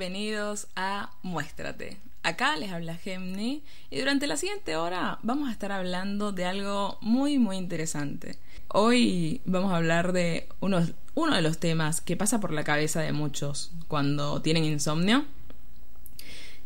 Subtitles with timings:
[0.00, 1.98] Bienvenidos a Muéstrate.
[2.22, 6.96] Acá les habla Gemni y durante la siguiente hora vamos a estar hablando de algo
[7.02, 8.38] muy muy interesante.
[8.68, 13.02] Hoy vamos a hablar de uno, uno de los temas que pasa por la cabeza
[13.02, 15.26] de muchos cuando tienen insomnio.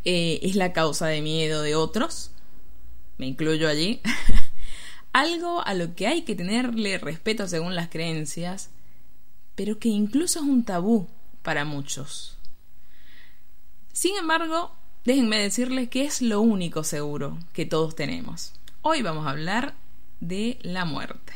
[0.04, 2.30] Eh, es la causa de miedo de otros.
[3.18, 4.00] Me incluyo allí.
[5.12, 8.70] algo a lo que hay que tenerle respeto según las creencias,
[9.56, 11.08] pero que incluso es un tabú
[11.42, 12.33] para muchos.
[13.94, 14.72] Sin embargo,
[15.04, 18.52] déjenme decirles que es lo único seguro que todos tenemos.
[18.82, 19.74] Hoy vamos a hablar
[20.18, 21.32] de la muerte.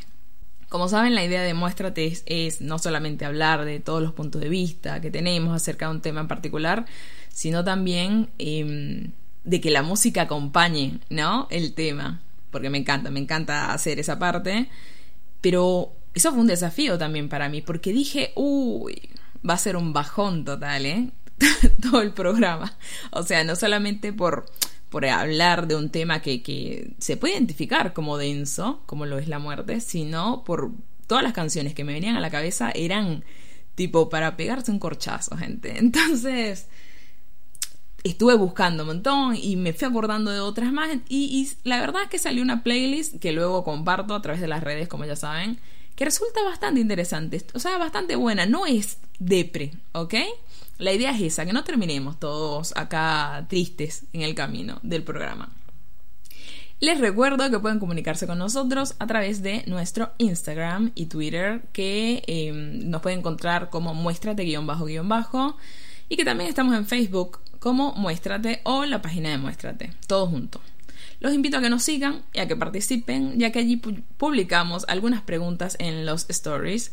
[0.68, 4.48] Como saben, la idea de Muéstrate es, no solamente hablar de todos los puntos de
[4.48, 6.84] vista que tenemos acerca de un tema en particular,
[7.28, 9.12] sino también em,
[9.44, 11.46] de que la música acompañe, ¿no?
[11.52, 12.22] El tema.
[12.50, 14.68] Porque me encanta, me encanta hacer esa parte.
[15.40, 19.10] Pero eso fue un desafío también para mí, porque dije, uy,
[19.48, 21.10] va a ser un bajón total, ¿eh?
[21.82, 22.76] todo el programa.
[23.10, 24.46] O sea, no solamente por,
[24.88, 29.28] por hablar de un tema que, que se puede identificar como denso, como lo es
[29.28, 30.72] la muerte, sino por
[31.06, 33.24] todas las canciones que me venían a la cabeza eran
[33.74, 35.74] tipo para pegarse un corchazo, gente.
[35.78, 36.66] Entonces,
[38.04, 40.90] estuve buscando un montón y me fui acordando de otras más.
[41.08, 44.48] Y, y, la verdad es que salió una playlist que luego comparto a través de
[44.48, 45.58] las redes, como ya saben,
[45.94, 47.44] que resulta bastante interesante.
[47.54, 48.46] O sea, bastante buena.
[48.46, 50.14] No es depre, ¿ok?
[50.78, 55.50] La idea es esa, que no terminemos todos acá tristes en el camino del programa.
[56.80, 62.22] Les recuerdo que pueden comunicarse con nosotros a través de nuestro Instagram y Twitter, que
[62.28, 65.56] em, nos pueden encontrar como muéstrate guion bajo guion bajo,
[66.08, 70.60] y que también estamos en Facebook como Muéstrate o la página de Muéstrate, todo junto.
[71.18, 73.76] Los invito a que nos sigan y a que participen, ya que allí
[74.16, 76.92] publicamos algunas preguntas en los stories,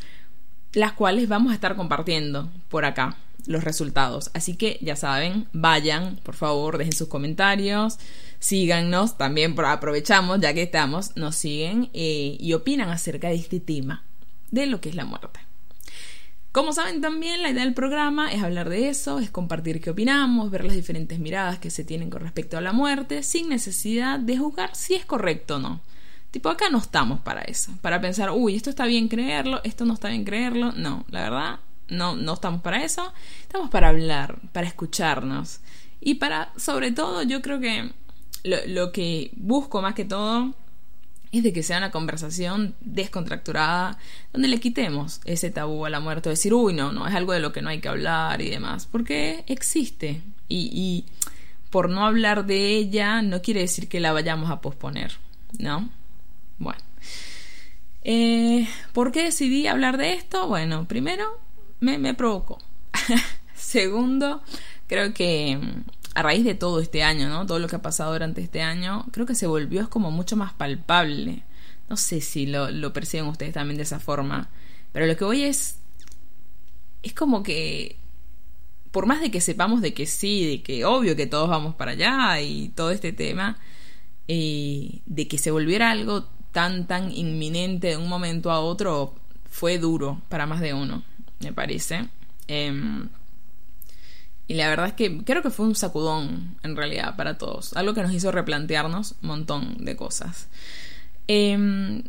[0.74, 3.18] las cuales vamos a estar compartiendo por acá
[3.48, 4.32] los resultados.
[4.34, 7.98] Así que ya saben, vayan, por favor, dejen sus comentarios,
[8.40, 14.04] síganos, también aprovechamos, ya que estamos, nos siguen eh, y opinan acerca de este tema,
[14.52, 15.40] de lo que es la muerte.
[16.52, 20.50] Como saben también, la idea del programa es hablar de eso, es compartir qué opinamos,
[20.52, 24.38] ver las diferentes miradas que se tienen con respecto a la muerte, sin necesidad de
[24.38, 25.82] juzgar si es correcto o no.
[26.32, 29.94] Tipo, acá no estamos para eso, para pensar, uy, esto está bien creerlo, esto no
[29.96, 30.72] está bien creerlo.
[30.72, 31.60] No, la verdad,
[31.90, 33.14] no, no estamos para eso.
[33.42, 35.60] Estamos para hablar, para escucharnos.
[36.02, 37.92] Y para, sobre todo, yo creo que
[38.44, 40.54] lo, lo que busco más que todo
[41.32, 43.98] es de que sea una conversación descontracturada,
[44.32, 47.40] donde le quitemos ese tabú a la muerte, decir, uy, no, no, es algo de
[47.40, 50.22] lo que no hay que hablar y demás, porque existe.
[50.48, 51.06] Y, y
[51.70, 55.14] por no hablar de ella no quiere decir que la vayamos a posponer,
[55.60, 55.90] ¿no?
[56.58, 56.80] Bueno.
[58.04, 60.48] Eh, ¿Por qué decidí hablar de esto?
[60.48, 61.40] Bueno, primero
[61.80, 62.60] me, me provocó.
[63.56, 64.42] Segundo,
[64.88, 65.84] creo que mm,
[66.16, 67.46] a raíz de todo este año, ¿no?
[67.46, 70.54] Todo lo que ha pasado durante este año, creo que se volvió como mucho más
[70.54, 71.44] palpable.
[71.90, 74.50] No sé si lo, lo perciben ustedes también de esa forma,
[74.92, 75.80] pero lo que voy es...
[77.04, 77.98] Es como que...
[78.92, 81.92] Por más de que sepamos de que sí, de que obvio que todos vamos para
[81.92, 83.58] allá y todo este tema,
[84.30, 89.14] eh, de que se volviera algo tan, tan inminente de un momento a otro,
[89.50, 91.04] fue duro para más de uno
[91.40, 92.08] me parece.
[92.48, 93.10] Em,
[94.48, 97.76] y la verdad es que creo que fue un sacudón, en realidad, para todos.
[97.76, 100.48] Algo que nos hizo replantearnos un montón de cosas.
[101.28, 102.04] Em,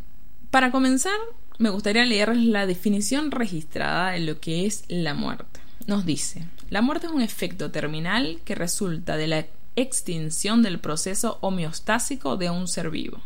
[0.51, 1.17] para comenzar,
[1.57, 5.59] me gustaría leerles la definición registrada de lo que es la muerte.
[5.87, 9.45] Nos dice, la muerte es un efecto terminal que resulta de la
[9.75, 13.21] extinción del proceso homeostásico de un ser vivo.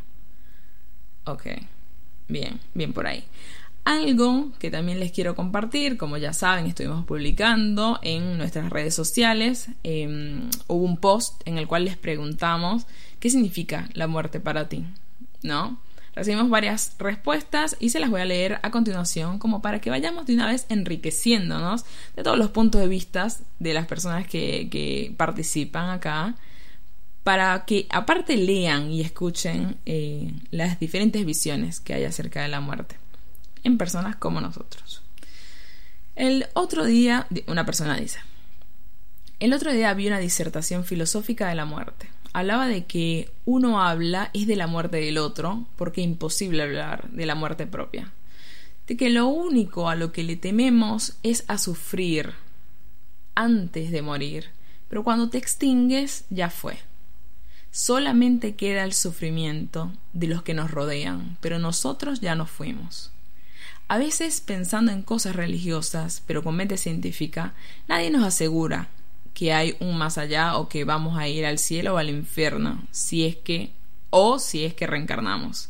[1.26, 1.48] Ok,
[2.28, 3.26] bien, bien por ahí.
[3.84, 9.70] Algo que también les quiero compartir, como ya saben, estuvimos publicando en nuestras redes sociales.
[9.84, 12.85] Em, hubo un post en el cual les preguntamos
[13.20, 14.85] qué significa la muerte para ti,
[15.41, 15.79] ¿no?
[16.14, 20.28] Recibimos varias respuestas y se las voy a leer a continuación como para que vayamos
[20.28, 21.85] de una vez enriqueciéndonos
[22.16, 23.29] de todos los puntos de vista
[23.59, 26.35] de las personas que, participan acá
[27.23, 32.59] para que aparte lean y escuchen eh, las diferentes visiones que hay acerca de la
[32.61, 33.01] muerte
[33.63, 35.02] en personas como nosotros.
[36.16, 38.19] El otro día, una persona dice,
[39.40, 42.09] el otro día vi una disertación filosófica de la muerte.
[42.34, 47.09] Hablaba de que uno habla es de la muerte del otro, porque es imposible hablar
[47.09, 48.11] de la muerte propia.
[48.87, 52.34] De que lo único a lo que le tememos es a sufrir
[53.34, 54.49] antes de morir,
[54.90, 56.78] pero cuando te extingues ya fue.
[57.72, 63.11] Solamente queda el sufrimiento de los que nos rodean, pero nosotros ya no fuimos.
[63.91, 67.53] A veces pensando en cosas religiosas, pero con mente científica,
[67.90, 68.88] nadie nos asegura
[69.34, 72.88] que hay un más allá o que vamos a ir al cielo o al infierno,
[72.91, 73.73] si es que
[74.09, 75.67] o si es que reencarnamos.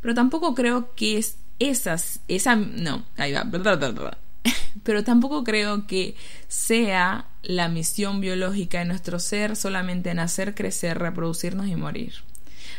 [0.00, 3.44] Pero tampoco creo que es esas esa no, ahí va.
[4.82, 6.16] Pero tampoco creo que
[6.48, 12.14] sea la misión biológica de nuestro ser solamente nacer, crecer, reproducirnos y morir.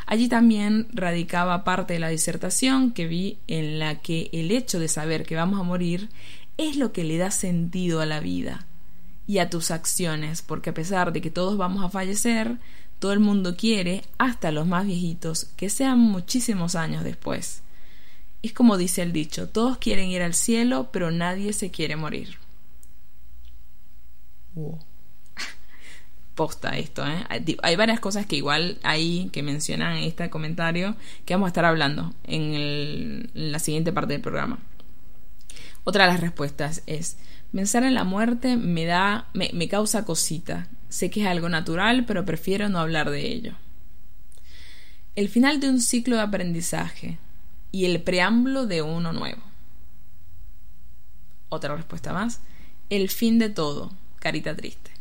[0.06, 4.88] Allí también radicaba parte de la disertación que vi en la que el hecho de
[4.88, 6.10] saber que vamos a morir
[6.58, 8.66] es lo que le da sentido a la vida
[9.28, 12.58] y a tus acciones, porque a pesar de que todos vamos a fallecer,
[13.00, 17.64] todo el mundo quiere, hasta los más viejitos, que sean muchísimos años después.
[18.44, 22.38] Es como dice el dicho, todos quieren ir al cielo, pero nadie se quiere morir.
[26.36, 27.26] Posta esto, ¿eh?
[27.64, 30.96] Hay varias cosas que igual ahí que mencionan en este comentario
[31.26, 34.60] que vamos a estar hablando en, la siguiente parte del programa.
[35.86, 37.18] Otra de las respuestas es,
[37.54, 40.68] pensar en la muerte me da, me, me causa cosita.
[40.90, 43.54] Sé que es algo natural, pero prefiero no hablar de ello.
[45.16, 47.18] El final de un ciclo de aprendizaje
[47.72, 49.42] y el preámbulo de uno nuevo.
[51.48, 52.42] Otra respuesta más.
[52.90, 53.94] El fin de todo.
[54.20, 54.95] Carita triste.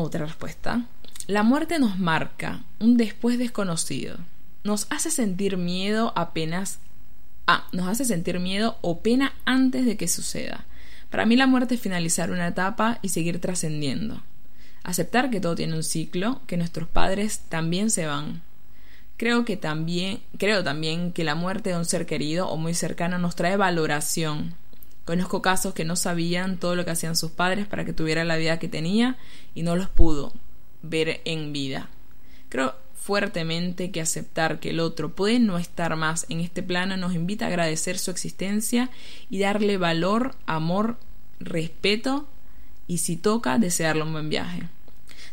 [0.00, 0.82] Otra respuesta.
[1.26, 4.18] La muerte nos marca un después desconocido.
[4.62, 6.78] Nos hace sentir miedo apenas...
[7.48, 10.66] Ah, nos hace sentir miedo o pena antes de que suceda.
[11.10, 14.22] Para mí la muerte es finalizar una etapa y seguir trascendiendo.
[14.84, 18.42] Aceptar que todo tiene un ciclo, que nuestros padres también se van.
[19.16, 23.18] Creo que también, creo también que la muerte de un ser querido o muy cercano
[23.18, 24.54] nos trae valoración.
[25.08, 28.36] Conozco casos que no sabían todo lo que hacían sus padres para que tuviera la
[28.36, 29.16] vida que tenía
[29.54, 30.34] y no los pudo
[30.82, 31.88] ver en vida.
[32.50, 37.14] Creo fuertemente que aceptar que el otro puede no estar más en este plano nos
[37.14, 38.90] invita a agradecer su existencia
[39.30, 40.98] y darle valor, amor,
[41.40, 42.28] respeto
[42.86, 44.68] y si toca desearle un buen viaje.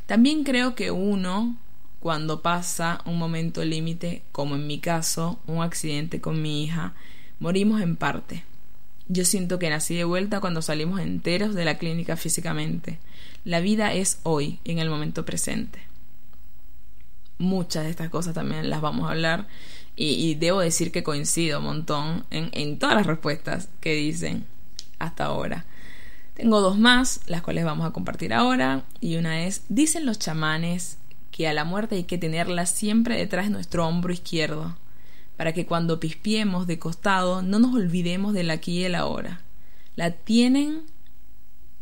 [0.06, 1.58] También creo que uno
[2.00, 6.94] cuando pasa un momento límite, como en mi caso, un accidente con mi hija,
[7.42, 8.46] morimos en parte.
[9.08, 13.00] Yo siento que nací de vuelta cuando salimos enteros de la clínica físicamente.
[13.44, 15.86] La vida es hoy, en el momento presente
[17.38, 19.48] muchas de estas cosas también las vamos a hablar
[19.98, 24.46] y, debo decir que coincido un montón en, en todas las respuestas que dicen
[25.00, 25.64] hasta ahora.
[26.34, 30.98] Tengo dos más, las cuales vamos a compartir ahora, y una es, dicen los chamanes
[31.32, 34.76] que a la muerte hay que tenerla siempre detrás de nuestro hombro izquierdo,
[35.38, 39.42] para que cuando pispiemos de costado no nos olvidemos del aquí y el ahora.
[39.96, 40.84] La tienen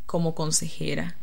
[0.06, 1.16] como consejera.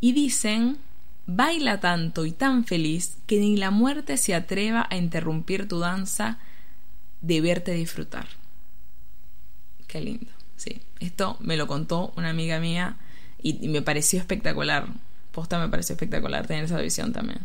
[0.00, 0.78] Y dicen
[1.26, 6.38] Baila tanto y tan feliz que ni la muerte se atreva a interrumpir tu danza
[7.20, 8.26] de verte disfrutar.
[9.86, 10.30] Qué lindo.
[10.56, 12.96] Sí, esto me lo contó una amiga mía
[13.40, 14.88] y, me pareció espectacular.
[15.30, 17.40] Posta me pareció espectacular tener esa visión también.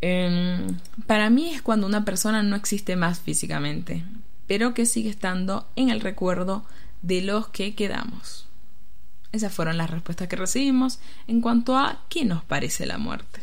[0.00, 4.04] Em, para mí es cuando una persona no existe más físicamente,
[4.46, 6.64] pero que sigue estando en el recuerdo
[7.02, 8.46] de los que quedamos.
[9.32, 13.40] Esas fueron las respuestas que recibimos en cuanto a qué nos parece la muerte.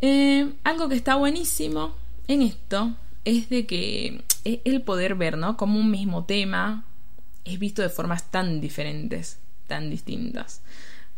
[0.00, 1.94] Eh, algo que está buenísimo
[2.26, 2.94] en esto
[3.24, 5.56] es de que el poder ver, ¿no?
[5.56, 6.84] Como un mismo tema
[7.44, 10.62] es visto de formas tan diferentes, tan distintas.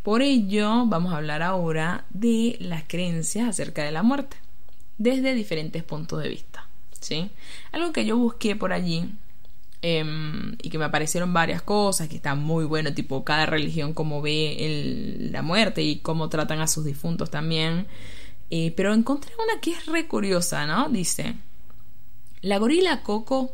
[0.03, 4.35] Por ello, vamos a hablar ahora de las creencias acerca de la muerte,
[4.97, 6.67] desde diferentes puntos de vista.
[6.99, 7.31] ¿sí?
[7.71, 9.09] Algo que yo busqué por allí
[9.85, 14.21] Em, y que me aparecieron varias cosas que están muy bueno, tipo cada religión como
[14.21, 17.85] ve la muerte y cómo tratan a sus difuntos también.
[18.49, 20.87] Eh, pero encontré una que es re curiosa, ¿no?
[20.87, 21.35] Dice,
[22.41, 23.51] la gorila Coco,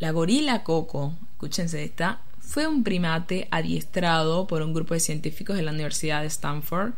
[0.00, 5.62] la gorila Coco, escúchense esta, fue un primate adiestrado por un grupo de científicos de
[5.62, 6.92] la Universidad de Stanford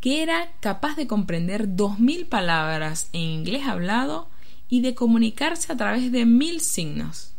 [0.00, 4.28] que era capaz de comprender 2.000 palabras en inglés hablado
[4.68, 7.32] y de comunicarse a través de mil signos.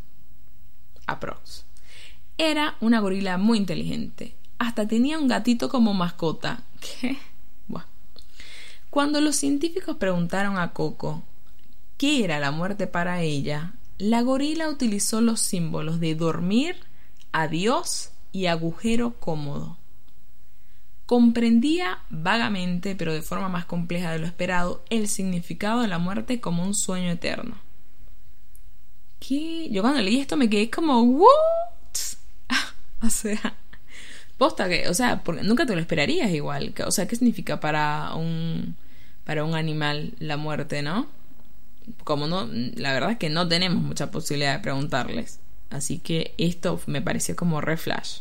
[2.38, 4.36] Era una gorila muy inteligente.
[4.58, 6.63] Hasta tenía un gatito como mascota.
[6.80, 7.18] ¿Qué?
[8.89, 11.22] Cuando los científicos preguntaron a Coco
[11.98, 16.75] qué era la muerte para ella, la gorila utilizó los símbolos de dormir,
[17.32, 19.78] adiós y agujero cómodo.
[21.10, 26.39] Comprendía vagamente, pero de forma más compleja de lo esperado, el significado de la muerte
[26.39, 27.56] como un sueño eterno.
[29.28, 31.25] Yo cuando leí esto me quedé como, ¿what?
[33.01, 33.56] o sea,
[34.38, 36.75] posta que, o sea, porque nunca te lo esperarías igual.
[36.86, 38.75] O sea, ¿qué significa para un,
[39.24, 41.08] para un animal la muerte, no?
[42.04, 45.39] Como no, la verdad es que no tenemos mucha posibilidad de preguntarles.
[45.72, 48.20] Así que esto me pareció como re flash.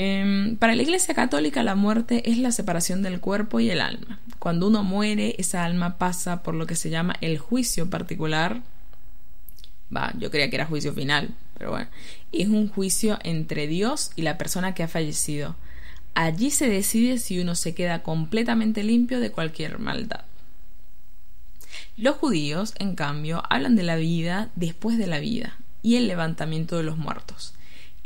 [0.00, 4.20] Em, para la Iglesia Católica la muerte es la separación del cuerpo y el alma.
[4.38, 8.62] Cuando uno muere, esa alma pasa por lo que se llama el juicio particular.
[9.94, 11.88] Va, yo creía que era juicio final, pero bueno.
[12.30, 15.56] Es un juicio entre Dios y la persona que ha fallecido.
[16.14, 20.20] Allí se decide si uno se queda completamente limpio de cualquier maldad.
[21.96, 26.76] Los judíos, en cambio, hablan de la vida después de la vida y el levantamiento
[26.76, 27.54] de los muertos.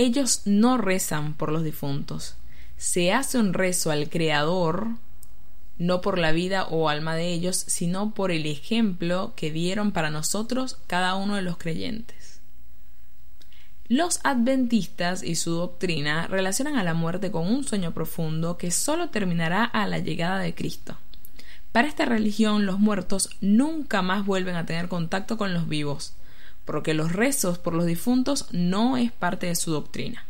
[0.02, 2.34] Ellos no rezan por los difuntos.
[2.76, 4.88] Se hace un rezo al Creador,
[5.78, 10.10] no por la vida o alma de ellos, sino por el ejemplo que dieron para
[10.10, 12.40] nosotros cada uno de los creyentes.
[13.86, 19.10] Los adventistas y su doctrina relacionan a la muerte con un sueño profundo que sólo
[19.10, 20.96] terminará a la llegada de Cristo.
[21.70, 26.14] Para esta religión los muertos nunca más vuelven a tener contacto con los vivos,
[26.72, 30.24] porque los rezos por los difuntos no es parte de su doctrina.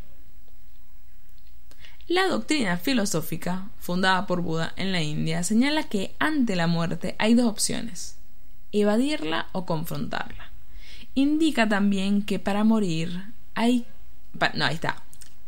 [2.08, 7.34] La doctrina filosófica, fundada por Buda en la India, señala que ante la muerte hay
[7.34, 8.16] dos opciones,
[8.72, 10.50] evadirla o confrontarla.
[11.14, 13.22] Indica también que para morir
[13.54, 13.86] hay...
[14.54, 15.00] No, está.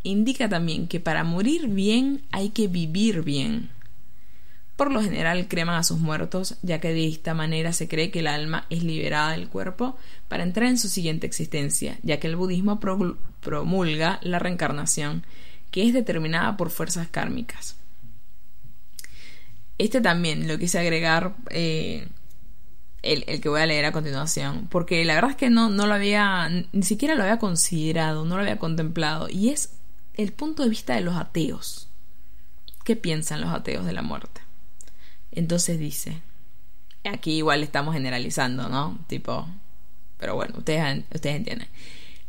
[0.05, 3.69] Indica también que para morir bien hay que vivir bien.
[4.77, 8.19] Por lo general creman a sus muertos, ya que de esta manera se cree que
[8.21, 12.35] el alma es liberada del cuerpo para entrar en su siguiente existencia, ya que el
[12.35, 15.25] budismo promulga la reencarnación,
[15.71, 17.77] que es determinada por fuerzas kármicas.
[19.79, 22.09] Este también lo quise agregar, eh,
[23.03, 25.87] el, el, que voy a leer a continuación, porque la verdad es que no, no
[25.87, 29.75] lo había, ni siquiera lo había considerado, no lo había contemplado, y es
[30.15, 31.89] el punto de vista de los ateos.
[32.85, 34.44] ¿Qué piensan los ateos de la muerte?
[35.35, 36.23] Entonces dice,
[37.05, 38.99] aquí igual estamos generalizando, ¿no?
[39.09, 39.47] Tipo,
[40.19, 41.69] pero bueno, ustedes, ustedes entienden.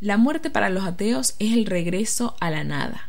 [0.00, 3.08] La muerte para los ateos es el regreso a la nada.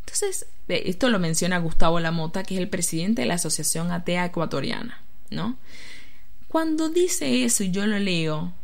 [0.00, 5.02] Entonces, esto lo menciona Gustavo Lamota, que es el presidente de la Asociación Atea Ecuatoriana,
[5.30, 5.56] ¿no?
[6.46, 8.54] Cuando dice eso y yo lo leo,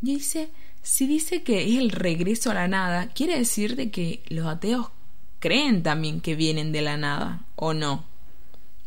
[0.00, 0.50] yo dice,
[0.82, 4.90] si dice que es el regreso a la nada, quiere decir de que los ateos
[5.40, 8.04] creen también que vienen de la nada, ¿o no?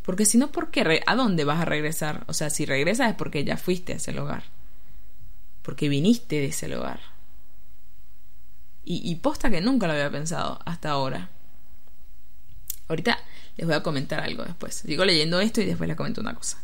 [0.08, 1.02] Porque si no, ¿por qué?
[1.04, 2.24] ¿A dónde vas a regresar?
[2.28, 4.44] O sea, si regresas es porque ya fuiste a ese lugar.
[5.60, 6.98] Porque viniste de ese lugar.
[8.86, 11.28] Y, y posta que nunca lo había pensado hasta ahora.
[12.88, 13.18] Ahorita
[13.58, 14.76] les voy a comentar algo después.
[14.76, 16.56] Sigo leyendo esto y después les comento una cosa.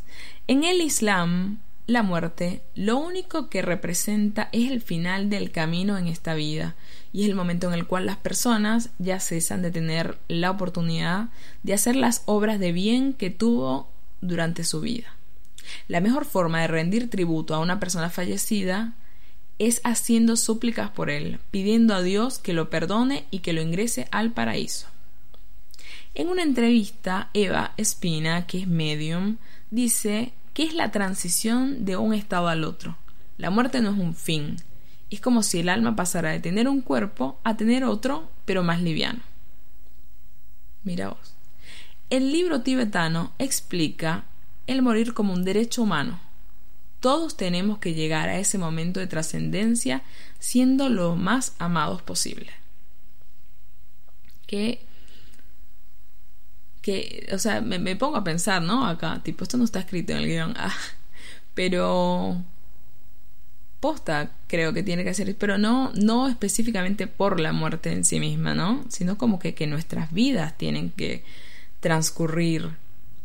[0.46, 6.06] En el Islam, la muerte lo único que representa es el final del camino en
[6.06, 6.76] esta vida
[7.14, 11.28] y es el momento en el cual las personas ya cesan de tener la oportunidad
[11.62, 13.88] de hacer las obras de bien que tuvo
[14.20, 15.14] durante su vida.
[15.86, 18.94] La mejor forma de rendir tributo a una persona fallecida
[19.60, 24.08] es haciendo súplicas por él, pidiendo a Dios que lo perdone y que lo ingrese
[24.10, 24.88] al paraíso.
[26.16, 29.36] En una entrevista, Eva Espina, que es medium,
[29.70, 32.98] dice que es la transición de un estado al otro.
[33.38, 34.56] La muerte no es un fin,
[35.10, 38.80] es como si el alma pasara de tener un cuerpo a tener otro, pero más
[38.80, 39.20] liviano.
[40.82, 41.34] Mira vos.
[42.10, 44.24] El libro tibetano explica
[44.66, 46.20] el morir como un derecho humano.
[47.00, 50.02] Todos tenemos que llegar a ese momento de trascendencia
[50.38, 52.50] siendo lo más amados posible.
[54.46, 54.84] Que,
[56.82, 58.86] que, o sea, me, pongo a pensar, ¿no?
[58.86, 60.74] Acá, tipo, esto no está escrito en el guion, ah,
[61.54, 62.42] pero
[64.46, 68.54] creo que tiene que ser, pero no, no específicamente por la muerte en sí misma,
[68.54, 68.84] ¿no?
[68.88, 71.22] Sino como que, que nuestras vidas tienen que
[71.80, 72.70] transcurrir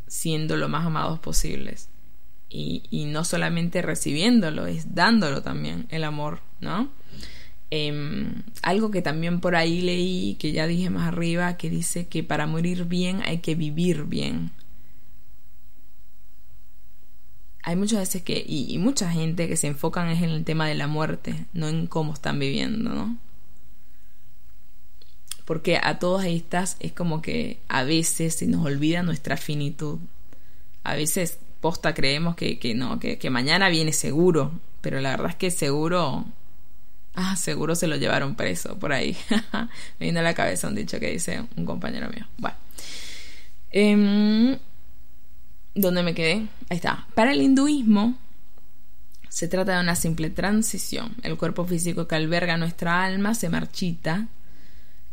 [0.07, 1.87] siendo lo más amados posibles.
[2.49, 6.89] Y, y no solamente recibiéndolo, es dándolo también, el amor, ¿no?
[7.71, 12.23] Em, algo que también por ahí leí, que ya dije más arriba, que dice que
[12.23, 14.51] para morir bien hay que vivir bien
[17.69, 20.73] hay muchas veces que, y, mucha gente que se enfocan es en el tema de
[20.73, 23.15] la muerte, no en cómo están viviendo, ¿no?
[25.45, 29.99] Porque a todas estas es como que a veces se nos olvida nuestra finitud.
[30.83, 35.29] A veces posta creemos que, que no, que, que mañana viene seguro, pero la verdad
[35.29, 36.25] es que seguro
[37.13, 39.15] Ah, seguro se lo llevaron preso por ahí.
[39.99, 42.25] Me viene a la cabeza un dicho que dice un compañero mío.
[42.37, 42.57] Bueno.
[43.71, 44.57] Eh,
[45.75, 46.47] ¿Dónde me quedé?
[46.69, 47.07] Ahí está.
[47.15, 48.17] Para el hinduismo
[49.29, 51.15] se trata de una simple transición.
[51.21, 54.27] El cuerpo físico que alberga nuestra alma se marchita,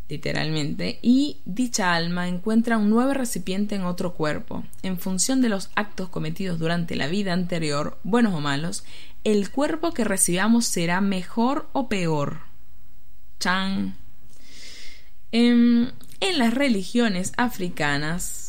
[0.09, 4.65] literalmente, y dicha alma encuentra un nuevo recipiente en otro cuerpo.
[4.83, 8.85] En función de los actos cometidos durante la vida anterior, buenos o malos,
[9.25, 12.41] el cuerpo que recibamos será mejor o peor.
[13.39, 13.97] Chan.
[15.33, 18.46] En, en las religiones africanas,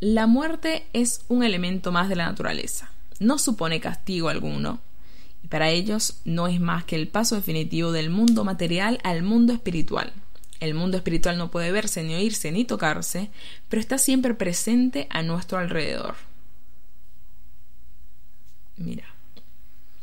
[0.00, 2.90] la muerte es un elemento más de la naturaleza.
[3.20, 4.80] No supone castigo alguno.
[5.42, 9.52] Y para ellos no es más que el paso definitivo del mundo material al mundo
[9.52, 10.12] espiritual.
[10.60, 13.30] El mundo espiritual no puede verse, ni oírse, ni tocarse,
[13.68, 16.14] pero está siempre presente a nuestro alrededor.
[18.76, 19.13] Mira,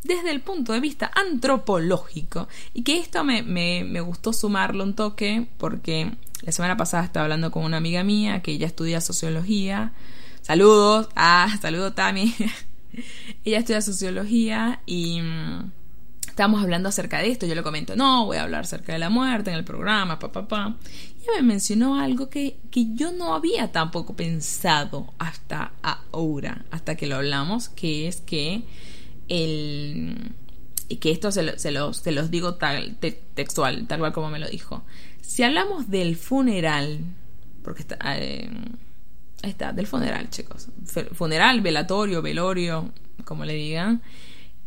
[0.04, 5.48] desde el punto de vista antropológico, y que esto me, me, gustó sumarlo un toque,
[5.58, 9.94] porque la semana pasada estaba hablando con una amiga mía que ella estudia sociología.
[10.42, 12.34] Saludos, ah, saludos Tami.
[13.46, 15.72] ella estudia sociología y mm,
[16.28, 17.46] estábamos hablando acerca de esto.
[17.46, 20.48] Yo le comento, no, voy a hablar acerca de la muerte en el programa, papá,
[20.48, 20.78] papá.
[21.20, 26.96] Y ella me mencionó algo que, que yo no había tampoco pensado hasta ahora, hasta
[26.96, 28.64] que lo hablamos, que es que
[29.32, 30.36] el
[31.00, 32.98] que esto se, se, los, los, digo tal,
[33.34, 34.84] textual, tal cual como me lo dijo.
[35.22, 37.00] Si hablamos del funeral,
[37.64, 38.50] porque está, eh,
[39.42, 40.68] está, del funeral, chicos.
[41.14, 42.92] Funeral, velatorio, velorio,
[43.24, 44.02] como le digan.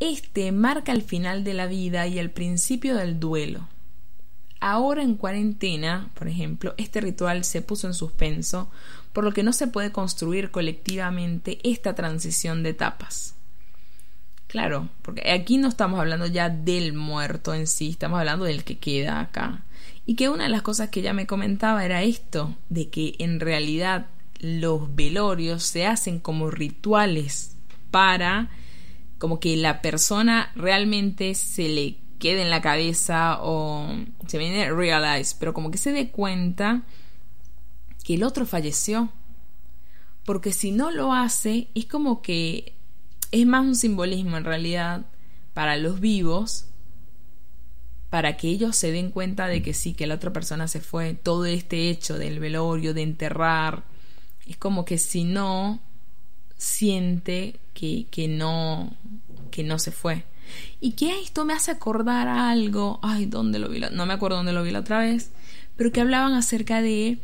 [0.00, 3.68] Este marca el final de la vida y el principio del duelo.
[4.60, 8.70] Ahora en cuarentena, por ejemplo, este ritual se puso en suspenso,
[9.12, 13.33] por lo que no se puede construir colectivamente esta transición de etapas.
[14.54, 18.78] Claro, porque aquí no estamos hablando ya del muerto en sí, estamos hablando del que
[18.78, 19.64] queda acá.
[20.06, 23.40] Y que una de las cosas que ella me comentaba era esto, de que en
[23.40, 24.06] realidad
[24.38, 27.56] los velorios se hacen como rituales
[27.90, 28.48] para
[29.18, 33.88] como que la persona realmente se le quede en la cabeza o
[34.28, 36.82] se viene realize, pero como que se dé cuenta
[38.04, 39.08] que el otro falleció.
[40.24, 42.74] Porque si no lo hace, es como que
[43.34, 45.06] es más un simbolismo en realidad
[45.54, 46.66] para los vivos,
[48.08, 51.14] para que ellos se den cuenta de que sí, que la otra persona se fue.
[51.14, 53.82] Todo este hecho del velorio, de enterrar,
[54.46, 55.80] es como que si no
[56.56, 58.94] siente que, que no
[59.50, 60.24] que no se fue.
[60.80, 63.80] Y que esto me hace acordar a algo, ay, ¿dónde lo vi?
[63.80, 65.32] no me acuerdo dónde lo vi la otra vez,
[65.76, 67.18] pero que hablaban acerca de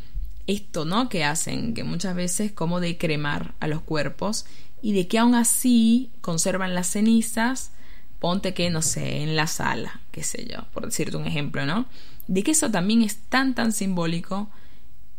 [0.49, 1.09] esto, ¿no?
[1.09, 4.47] Que hacen, que muchas veces como de cremar a los cuerpos
[4.83, 7.73] y de que aún así conservan las cenizas,
[8.19, 11.87] ponte que, no sé, en la sala, qué sé yo, por decirte un ejemplo, ¿no?
[12.29, 14.49] De que eso también es tan, tan simbólico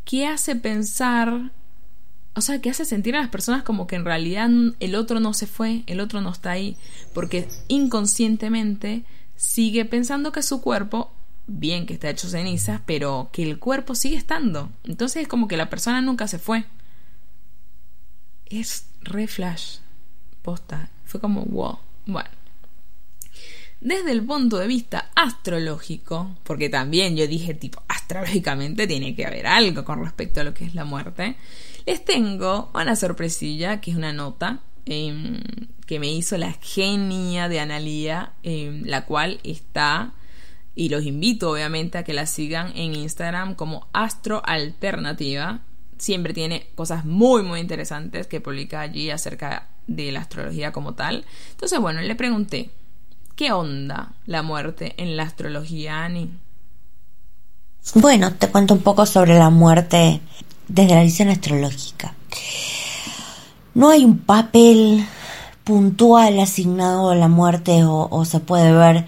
[0.06, 1.52] que hace pensar,
[2.36, 5.34] o sea, que hace sentir a las personas como que en realidad el otro no
[5.34, 6.78] se fue, el otro no está ahí,
[7.13, 9.04] porque inconscientemente
[9.36, 11.12] sigue pensando que su cuerpo,
[11.47, 14.69] bien que está hecho cenizas, pero que el cuerpo sigue estando.
[14.84, 16.65] Entonces es como que la persona nunca se fue.
[18.51, 19.77] Es re flash.
[20.41, 20.89] Posta.
[21.05, 21.79] Fue como wow.
[22.05, 22.29] Bueno.
[23.79, 29.47] Desde el punto de vista astrológico, porque también yo dije tipo, astrológicamente tiene que haber
[29.47, 31.35] algo con respecto a lo que es la muerte,
[31.87, 35.39] les tengo una sorpresilla, que es una nota em,
[35.87, 40.13] que me hizo la genia de Analía, em, la cual está,
[40.75, 45.61] y los invito obviamente a que la sigan en Instagram como Astro Alternativa,
[46.01, 51.25] siempre tiene cosas muy, muy interesantes que publica allí acerca de la astrología como tal.
[51.51, 52.71] Entonces, bueno, le pregunté,
[53.35, 56.31] ¿qué onda la muerte en la astrología, Ani?
[57.93, 60.21] Bueno, te cuento un poco sobre la muerte
[60.67, 62.15] desde la visión astrológica.
[63.75, 65.05] No hay un papel
[65.63, 69.07] puntual asignado a la muerte o, se puede ver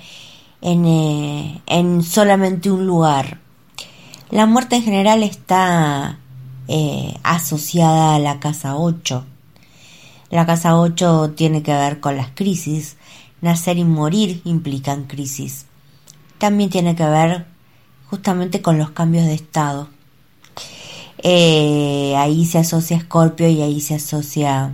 [0.62, 3.40] en, eh, en solamente un lugar.
[4.30, 6.20] La muerte en general está
[6.68, 9.26] eh, asociada a la casa 8.
[10.30, 12.98] La casa 8 tiene que ver con las crisis.
[13.42, 15.66] Nacer y morir implican crisis.
[16.38, 17.46] También tiene que ver
[18.10, 19.90] justamente con los cambios de estado.
[21.18, 24.74] Eh, ahí se asocia Escorpio y ahí se asocia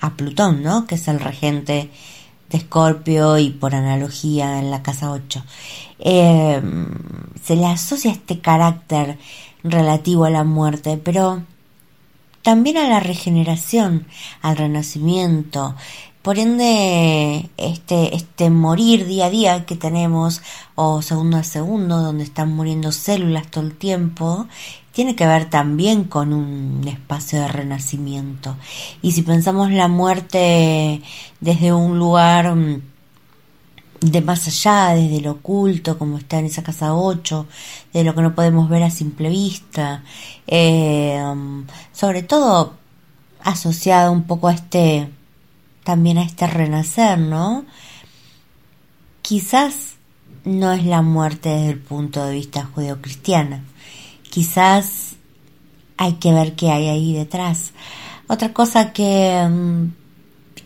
[0.00, 0.86] a Plutón, ¿no?
[0.86, 1.90] Que es el regente
[2.50, 5.44] de Escorpio y por analogía en la casa 8.
[5.98, 6.62] Eh,
[7.42, 9.18] se le asocia este carácter
[9.70, 11.42] relativo a la muerte, pero
[12.42, 14.06] también a la regeneración,
[14.42, 15.74] al renacimiento.
[16.22, 20.42] Por ende, este, este morir día a día que tenemos,
[20.74, 24.46] o segundo a segundo, donde están muriendo células todo el tiempo,
[24.92, 28.56] tiene que ver también con un espacio de renacimiento.
[29.02, 31.02] Y si pensamos la muerte
[31.40, 32.82] desde un lugar mm,
[34.00, 37.46] de más allá, desde lo oculto, como está en esa casa 8,
[37.92, 40.02] de lo que no podemos ver a simple vista,
[40.46, 41.22] eh,
[41.92, 42.74] sobre todo
[43.42, 45.10] asociado un poco a este,
[45.84, 47.64] también a este renacer, ¿no?
[49.22, 49.94] Quizás
[50.44, 53.60] no es la muerte desde el punto de vista judeocristiano.
[54.30, 55.16] Quizás
[55.96, 57.72] hay que ver qué hay ahí detrás.
[58.28, 59.86] Otra cosa que, mm,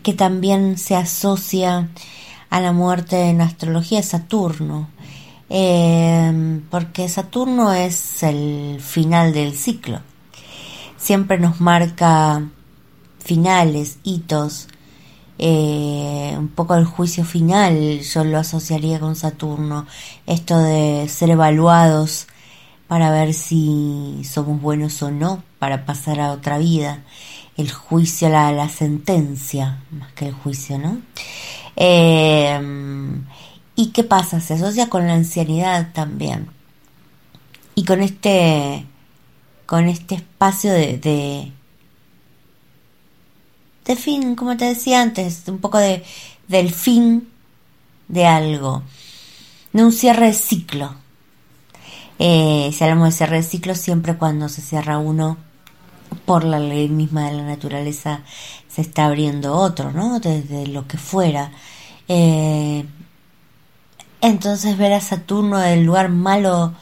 [0.03, 1.89] que también se asocia
[2.51, 4.89] a la muerte en astrología es Saturno,
[5.49, 10.01] eh, porque Saturno es el final del ciclo.
[10.97, 12.43] Siempre nos marca
[13.19, 14.67] finales, hitos,
[15.39, 19.87] eh, un poco el juicio final, yo lo asociaría con Saturno,
[20.27, 22.27] esto de ser evaluados
[22.87, 27.03] para ver si somos buenos o no, para pasar a otra vida.
[27.55, 30.97] El juicio, la, la sentencia, más que el juicio, ¿no?
[31.75, 32.59] Eh,
[33.75, 34.39] ¿Y qué pasa?
[34.39, 36.49] Se asocia con la ancianidad también.
[37.73, 38.85] Y con este,
[39.65, 40.97] con este espacio de,
[43.85, 46.03] de, fin, como te decía antes, un poco de,
[46.47, 47.27] del fin
[48.07, 48.83] de algo,
[49.73, 50.95] de un cierre de ciclo.
[52.19, 55.37] Eh, si hablamos de cierre de ciclo, siempre cuando se cierra uno,
[56.25, 58.21] por la ley misma de la naturaleza,
[58.67, 60.19] se está abriendo otro, ¿no?
[60.19, 61.51] Desde lo que fuera.
[62.07, 62.85] Eh,
[64.21, 66.73] entonces ver a Saturno del lugar malo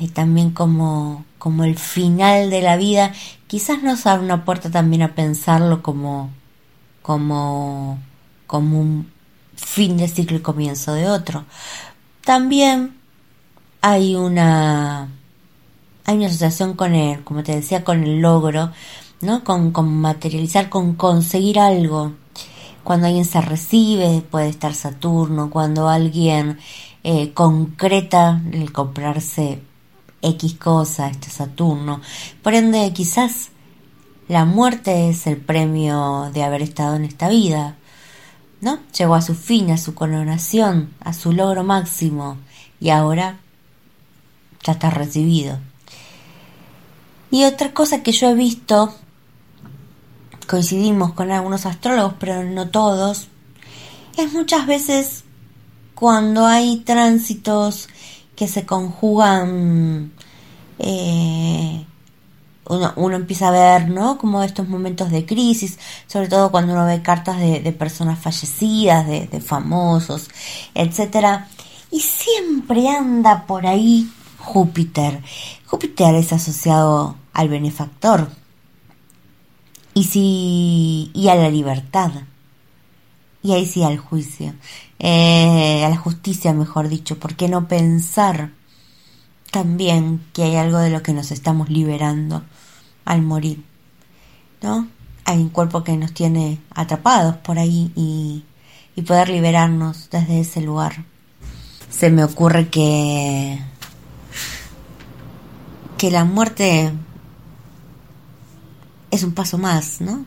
[0.00, 3.12] eh, también como, como el final de la vida,
[3.46, 6.30] quizás nos abre una puerta también a pensarlo como,
[7.02, 7.98] como,
[8.46, 9.12] como un
[9.54, 11.44] fin de ciclo y comienzo de otro.
[12.24, 12.96] También
[13.82, 15.08] hay una
[16.04, 18.70] hay una asociación con el, como te decía, con el logro,
[19.20, 19.42] ¿no?
[19.42, 22.12] Con, con materializar, con conseguir algo.
[22.82, 25.48] Cuando alguien se recibe, puede estar Saturno.
[25.48, 26.58] Cuando alguien
[27.02, 29.62] eh, concreta el comprarse
[30.20, 32.02] X cosa, este Saturno.
[32.42, 33.48] Por ende, quizás
[34.28, 37.76] la muerte es el premio de haber estado en esta vida.
[38.60, 38.78] ¿No?
[38.98, 42.36] Llegó a su fin, a su coronación, a su logro máximo.
[42.80, 43.38] Y ahora
[44.62, 45.58] ya está recibido.
[47.30, 48.94] Y otra cosa que yo he visto,
[50.46, 53.28] coincidimos con algunos astrólogos, pero no todos,
[54.16, 55.24] es muchas veces
[55.94, 57.88] cuando hay tránsitos
[58.36, 60.12] que se conjugan,
[60.78, 61.84] eh,
[62.66, 64.18] uno, empieza a ver, ¿no?
[64.18, 69.26] Como estos momentos de crisis, sobre todo cuando uno ve cartas de, personas fallecidas, de,
[69.26, 70.28] de famosos,
[70.74, 71.48] etcétera,
[71.90, 74.10] y siempre anda por ahí
[74.44, 75.22] Júpiter.
[75.66, 78.30] Júpiter es asociado al benefactor
[79.94, 82.12] y si y a la libertad.
[83.42, 84.54] Y ahí sí al juicio.
[84.98, 88.50] Eh, a la justicia mejor dicho por qué no pensar
[89.50, 92.42] también que hay algo de lo que nos estamos liberando
[93.04, 93.62] al morir
[94.64, 94.88] no
[95.26, 98.44] hay un cuerpo que nos tiene atrapados por ahí y,
[98.96, 101.04] y poder liberarnos desde ese lugar.
[101.90, 103.58] Se me ocurre que
[105.98, 106.92] que la muerte
[109.10, 110.26] es un paso más, ¿no?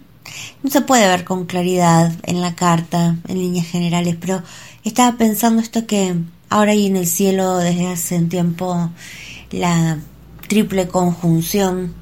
[0.63, 4.43] No se puede ver con claridad en la carta, en líneas generales, pero
[4.84, 6.15] estaba pensando esto que
[6.49, 8.89] ahora hay en el cielo desde hace un tiempo
[9.51, 9.99] la
[10.47, 11.93] triple conjunción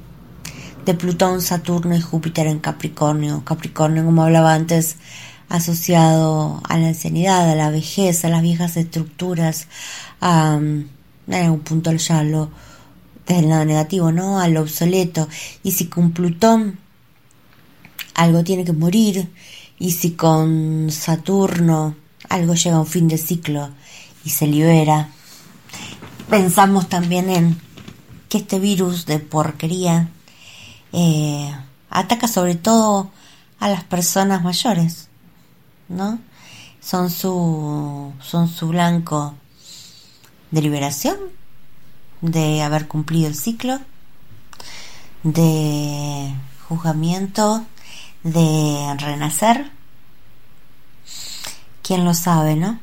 [0.84, 3.44] de Plutón, Saturno y Júpiter en Capricornio.
[3.44, 4.96] Capricornio, como hablaba antes,
[5.48, 9.66] asociado a la ancianidad, a la vejez, a las viejas estructuras,
[10.20, 10.88] a, en
[11.34, 12.50] algún punto ya lo
[13.26, 14.38] desde el lado negativo, ¿no?
[14.38, 15.28] Al obsoleto.
[15.62, 16.78] Y si con Plutón
[18.14, 19.30] algo tiene que morir,
[19.78, 21.96] y si con Saturno
[22.28, 23.70] algo llega a un fin de ciclo
[24.24, 25.10] y se libera,
[26.30, 27.60] pensamos también en
[28.28, 30.08] que este virus de porquería
[30.92, 31.54] eh,
[31.90, 33.10] ataca sobre todo
[33.60, 35.08] a las personas mayores,
[35.88, 36.18] ¿no?
[36.80, 39.34] Son su, son su blanco
[40.50, 41.35] de liberación
[42.20, 43.80] de haber cumplido el ciclo,
[45.22, 46.32] de
[46.68, 47.66] juzgamiento,
[48.22, 49.70] de renacer.
[51.82, 52.80] ¿Quién lo sabe, no?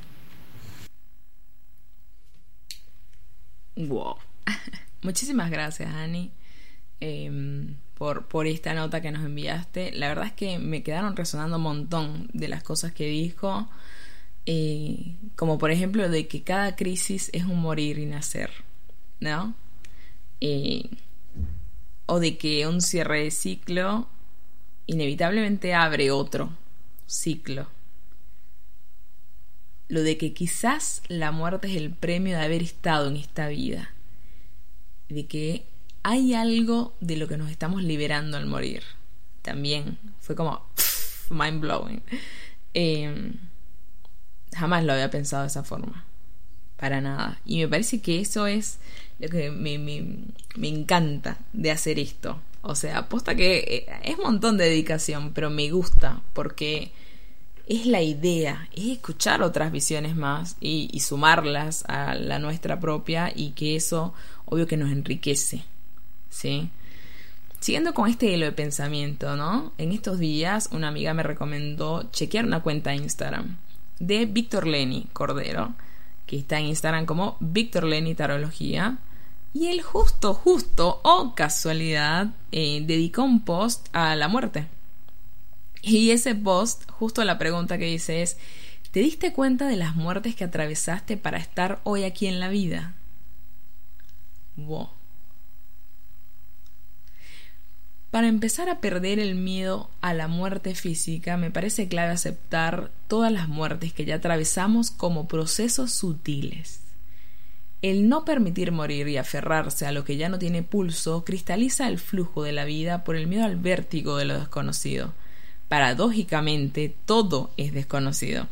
[3.75, 4.15] Wow.
[5.01, 6.31] Muchísimas gracias, Ani,
[6.99, 9.91] em, por, por esta nota que nos enviaste.
[9.91, 13.67] La verdad es que me quedaron resonando un montón de las cosas que dijo.
[14.45, 18.51] Eh, como por ejemplo de que cada crisis es un morir y nacer.
[19.23, 19.55] ¿No?
[22.05, 24.09] o de que un cierre de ciclo
[24.85, 26.51] inevitablemente abre otro
[27.05, 27.69] ciclo.
[29.87, 33.93] Lo de que quizás la muerte es el premio de haber estado en esta vida.
[35.07, 35.65] De que
[36.03, 38.83] hay algo de lo que nos estamos liberando al morir.
[39.41, 40.65] También fue como
[41.29, 42.03] mind blowing.
[42.73, 43.37] Em,
[44.53, 46.05] jamás lo había pensado de esa forma
[46.83, 47.39] para nada.
[47.45, 48.77] Y me parece que eso es
[49.19, 52.39] lo que me, me, encanta de hacer esto.
[52.61, 56.91] O sea, aposta que eh, es un montón de dedicación, pero me gusta porque
[57.67, 63.31] es la idea, es escuchar otras visiones más y, y, sumarlas a la nuestra propia
[63.33, 64.13] y que eso,
[64.45, 65.63] obvio que nos enriquece,
[66.29, 66.69] ¿sí?
[67.59, 69.71] Siguiendo con este hilo de pensamiento, ¿no?
[69.77, 73.55] En estos días una amiga me recomendó chequear una cuenta de Instagram
[73.99, 75.73] de Víctor Leni Cordero,
[76.25, 78.97] que está en Instagram como Víctor Leni Tarología.
[79.53, 84.67] Y él justo, justo, o oh casualidad, eh, dedicó un post a la muerte.
[85.81, 88.37] Y ese post, justo la pregunta que dice es,
[88.91, 92.93] ¿te diste cuenta de las muertes que atravesaste para estar hoy aquí en la vida?
[94.55, 94.89] Wow.
[98.13, 103.31] Para empezar a perder el miedo a la muerte física, me parece clave aceptar todas
[103.31, 106.81] las muertes que ya atravesamos como procesos sutiles.
[107.81, 111.97] El no permitir morir y aferrarse a lo que ya no tiene pulso cristaliza el
[111.97, 115.11] flujo de la vida por el miedo al vértigo de lo desconocido.
[115.67, 118.45] Paradójicamente, todo es desconocido.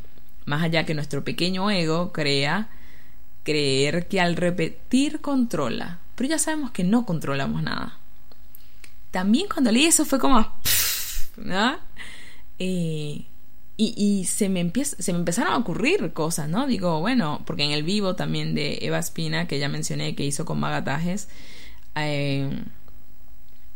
[0.46, 2.68] Más allá que nuestro pequeño ego crea
[3.44, 8.01] creer que al repetir controla, pero ya sabemos que no controlamos nada
[9.12, 10.52] también cuando leí eso fue como,
[11.38, 11.78] ¿no?
[12.60, 13.26] Eh,
[13.78, 16.68] y, se, me empieza, se me empezaron a ocurrir cosas, ¿no?
[16.68, 20.46] Digo, bueno, porque en el vivo también de Eva Espina, que ya mencioné que hizo
[20.46, 21.30] con Magatajes,
[21.96, 22.64] eh,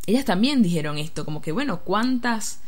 [0.06, 2.60] ellas también dijeron esto, como que, bueno, ¿cuántas,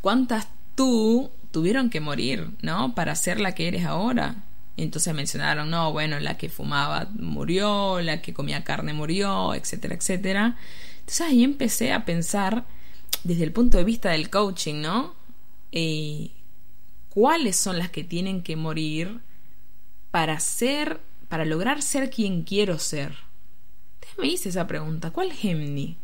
[0.00, 2.94] cuántas tú tuvieron que morir, ¿no?
[2.94, 4.36] Para ser la que eres ahora.
[4.76, 10.56] Entonces mencionaron, no, bueno, la que fumaba murió, la que comía carne murió, etcétera, etcétera.
[11.02, 12.64] Entonces ahí empecé a pensar
[13.24, 15.14] desde el punto de vista del coaching, ¿no?
[15.72, 16.30] Eh,
[17.10, 19.20] ¿Cuáles son las que tienen que morir
[20.10, 23.16] para ser, para lograr ser quien quiero ser?
[23.94, 25.96] Entonces me hice esa pregunta, ¿cuál Gemini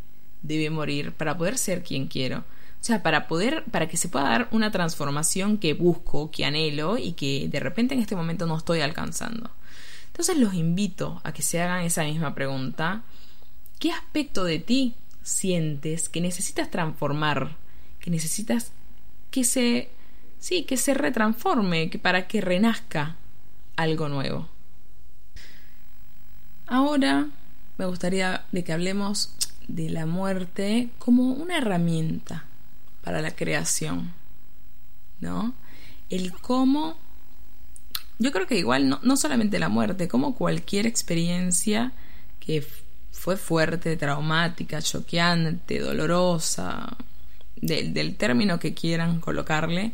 [0.42, 2.38] debe morir para poder ser quien quiero?
[2.80, 6.98] O sea, para poder, para que se pueda dar una transformación que busco, que anhelo
[6.98, 9.50] y que de repente en este momento no estoy alcanzando.
[10.08, 13.02] Entonces los invito a que se hagan esa misma pregunta
[13.78, 17.56] ¿Qué aspecto de ti sientes que necesitas transformar?
[18.00, 18.72] Que necesitas
[19.30, 19.90] que se
[20.38, 23.16] sí, que se retransforme, que para que renazca
[23.76, 24.48] algo nuevo.
[26.66, 27.28] Ahora
[27.76, 29.34] me gustaría de que hablemos
[29.68, 32.44] de la muerte como una herramienta
[33.02, 34.12] para la creación,
[35.20, 35.54] ¿no?
[36.10, 36.96] El cómo,
[38.18, 41.92] yo creo que igual no, no solamente la muerte, como cualquier experiencia
[42.40, 42.66] que
[43.18, 46.96] fue fuerte, traumática, choqueante, dolorosa,
[47.60, 49.92] del término que quieran colocarle,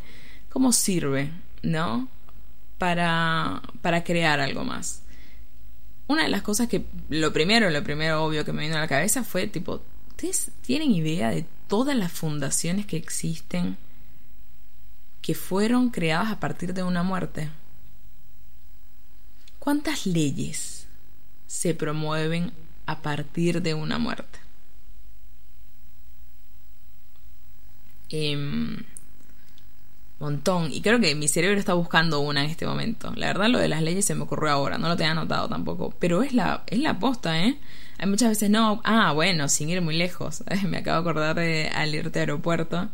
[0.51, 1.31] ¿cómo sirve,
[1.63, 2.07] no?
[2.77, 5.01] Para, para crear algo más.
[6.07, 8.89] Una de las cosas que, lo primero, lo primero obvio que me vino a la
[8.89, 13.79] cabeza fue tipo, ¿ustedes tienen idea de todas las fundaciones que existen
[15.23, 17.49] que fueron creadas a partir de una muerte?
[19.59, 20.87] ¿Cuántas leyes
[21.47, 22.53] se promueven
[22.87, 24.39] a partir de una muerte.
[28.11, 28.37] Eh,
[30.25, 30.73] montón.
[30.73, 33.13] Y creo que mi cerebro está buscando una en este momento.
[33.17, 35.95] La verdad, lo de las leyes se me ocurrió ahora, no lo tenía anotado tampoco.
[35.99, 37.59] Pero es la, es la posta, ¿eh?
[37.99, 40.43] Hay muchas veces, no, ah, bueno, sin ir muy lejos.
[40.69, 42.89] me acabo de acordar de Alerta Aeropuerto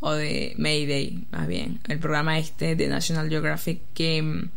[0.00, 1.80] o de Mayday, más bien.
[1.88, 4.48] El programa este de National Geographic que,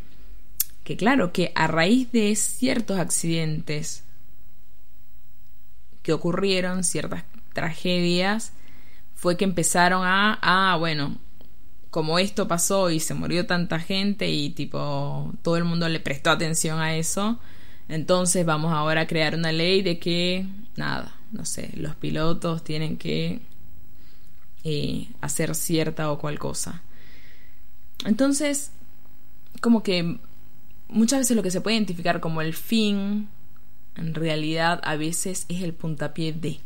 [0.84, 4.04] que claro, que a raíz de ciertos accidentes
[6.08, 8.54] que ocurrieron, ciertas tragedias,
[9.14, 11.18] fue que empezaron a, ah, bueno,
[11.90, 16.30] como esto pasó y se murió tanta gente y tipo todo el mundo le prestó
[16.32, 17.40] atención a eso,
[17.90, 22.96] entonces vamos ahora a crear una ley de que, nada, no sé, los pilotos tienen
[22.96, 23.42] que
[24.64, 26.84] eh, hacer cierta o cual cosa.
[28.06, 28.72] Entonces,
[29.60, 30.20] como que
[30.88, 33.28] muchas veces lo que se puede identificar como el fin
[33.98, 36.60] en realidad a veces es el puntapié de.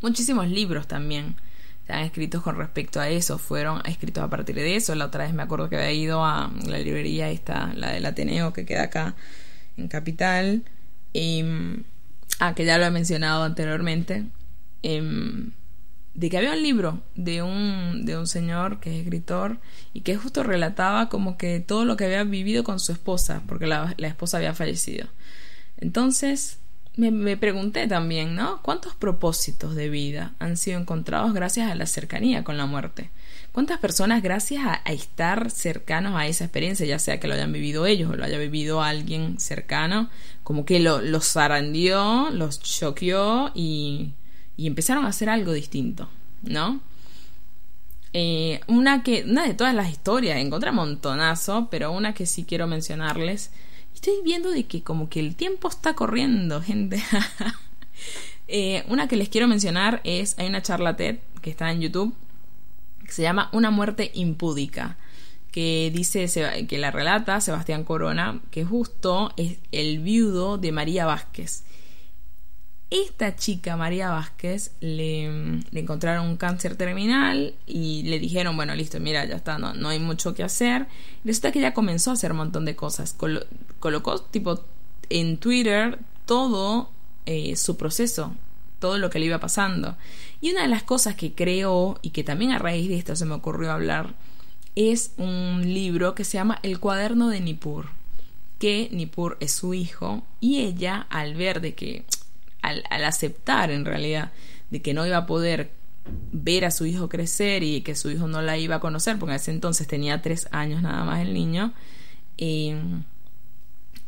[0.00, 1.36] Muchísimos libros también
[1.86, 4.94] se han escrito con respecto a eso, fueron escritos a partir de eso.
[4.94, 8.52] La otra vez me acuerdo que había ido a la librería esta, la del Ateneo,
[8.52, 9.16] que queda acá
[9.78, 10.62] en Capital.
[11.14, 11.42] Y,
[12.40, 14.26] ah, que ya lo he mencionado anteriormente.
[14.82, 15.52] Em,
[16.14, 19.58] de que había un libro de un, de un señor que es escritor
[19.94, 23.66] y que justo relataba como que todo lo que había vivido con su esposa, porque
[23.66, 25.08] la esposa había fallecido.
[25.78, 26.58] Entonces,
[26.96, 28.60] me, pregunté también, ¿no?
[28.62, 33.10] ¿Cuántos propósitos de vida han sido encontrados gracias a la cercanía con la muerte?
[33.52, 37.86] cuántas personas gracias a, estar cercanos a esa experiencia, ya sea que lo hayan vivido
[37.86, 40.10] ellos o lo haya vivido alguien cercano,
[40.44, 44.12] como que lo, los zarandió, los choqueó y,
[44.56, 46.08] y empezaron a hacer algo distinto,
[46.42, 46.80] ¿no?
[48.12, 52.66] Eh, una que, una de todas las historias, encontré montonazo, pero una que sí quiero
[52.66, 53.50] mencionarles.
[53.98, 57.02] Estoy viendo de que como que el tiempo está corriendo, gente.
[58.46, 62.14] Eh, una que les quiero mencionar es, hay una charla TED que está en YouTube,
[63.04, 64.96] que se llama Una muerte impúdica,
[65.50, 66.28] que dice,
[66.68, 71.64] que la relata Sebastián Corona, que justo es el viudo de María Vázquez.
[72.90, 75.24] Esta chica, María Vázquez, le,
[75.72, 79.98] encontraron un cáncer terminal y le dijeron, bueno, listo, mira, ya está, no, no hay
[79.98, 80.86] mucho que hacer.
[81.22, 83.14] Resulta que ella comenzó a hacer un montón de cosas.
[83.78, 84.64] colocó, tipo,
[85.10, 86.90] en Twitter todo
[87.26, 88.32] eh, su proceso,
[88.78, 89.96] todo lo que le iba pasando.
[90.40, 93.26] Y una de las cosas que creo y que también a raíz de esto se
[93.26, 94.14] me ocurrió hablar
[94.76, 97.86] es un libro que se llama El cuaderno de Nippur,
[98.58, 102.04] que Nippur es su hijo y ella al ver de que
[102.62, 104.32] al, aceptar en realidad
[104.70, 105.70] de que no iba a poder
[106.32, 109.32] ver a su hijo crecer y que su hijo no la iba a conocer, porque
[109.32, 111.72] en ese entonces tenía tres años nada más el niño,
[112.38, 112.76] eh,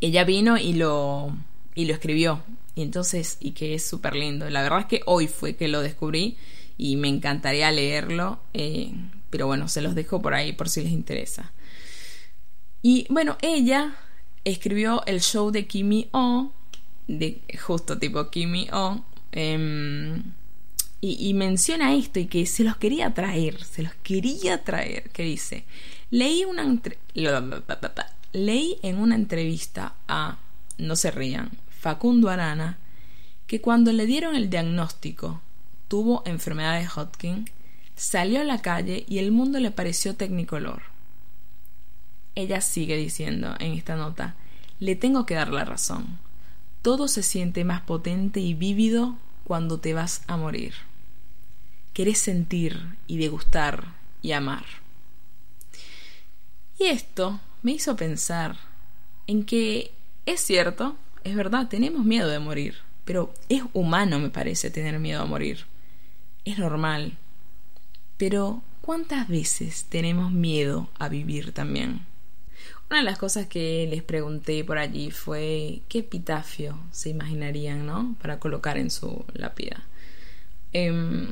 [0.01, 1.37] ella vino y lo,
[1.75, 2.43] y lo escribió.
[2.75, 4.49] Y entonces, y que es súper lindo.
[4.49, 6.37] La verdad es que hoy fue que lo descubrí
[6.79, 8.93] y me encantaría leerlo, eh,
[9.29, 11.53] pero bueno, se los dejo por ahí por si les interesa.
[12.83, 13.97] Y bueno, ella
[14.45, 16.53] escribió el show de Kimi O,
[17.19, 19.01] de justo tipo Kimi O.
[19.33, 20.23] Em,
[21.03, 25.65] y, menciona esto y que se los quería traer, se los quería traer, que dice,
[26.11, 26.79] leí una
[28.33, 30.37] leí en una entrevista a,
[30.77, 32.77] no se rían, Facundo Arana,
[33.47, 35.41] que cuando le dieron el diagnóstico
[35.89, 37.49] tuvo enfermedad de Hodgkin,
[37.97, 40.83] salió a la calle y el mundo le pareció tecnicolor.
[42.35, 44.35] Ella sigue diciendo en esta nota,
[44.81, 46.19] le tengo que dar la razón
[46.83, 50.75] todo se siente más potente y vívido cuando te vas a morir.
[51.93, 54.65] Querés sentir y degustar y amar.
[56.79, 58.57] Y esto me hizo pensar
[59.27, 59.93] en que
[60.25, 65.21] es cierto, es verdad, tenemos miedo de morir, pero es humano, me parece, tener miedo
[65.21, 65.67] a morir.
[66.45, 67.19] Es normal.
[68.17, 72.07] Pero, ¿cuántas veces tenemos miedo a vivir también?
[72.91, 78.17] Una de las cosas que les pregunté por allí fue qué epitafio se imaginarían, ¿no?
[78.21, 79.85] Para colocar en su lápida.
[80.73, 81.29] Em,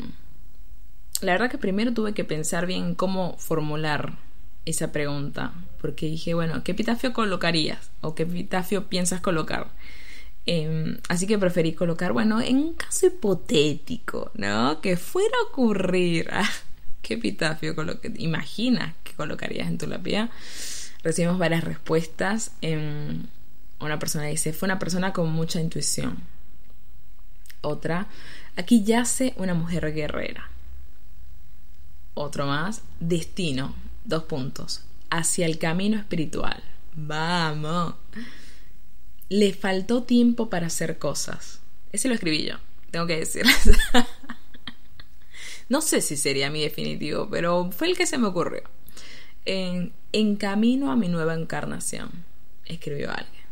[1.20, 4.14] la verdad que primero tuve que pensar bien cómo formular
[4.66, 7.90] esa pregunta, porque dije, bueno, ¿qué epitafio colocarías?
[8.02, 9.66] ¿O qué epitafio piensas colocar?
[10.46, 14.80] Em, así que preferí colocar, bueno, en un caso hipotético, ¿no?
[14.80, 16.30] Que fuera a ocurrir,
[17.02, 17.74] ¿qué epitafio
[18.16, 20.30] imaginas que colocarías en tu lápida?
[21.08, 22.52] Recibimos varias respuestas.
[23.80, 26.18] una persona dice, fue una persona con mucha intuición.
[27.62, 28.08] Otra,
[28.56, 30.50] aquí yace una mujer guerrera.
[32.12, 36.62] Otro más, destino, dos puntos, hacia el camino espiritual.
[36.94, 37.94] Vamos.
[39.30, 41.60] Le faltó tiempo para hacer cosas.
[41.90, 42.56] Ese lo escribí yo,
[42.90, 43.70] tengo que decirles.
[45.70, 48.64] no sé si sería mi definitivo, pero fue el que se me ocurrió
[50.12, 52.10] en, camino a mi nueva encarnación,
[52.66, 53.44] escribió alguien.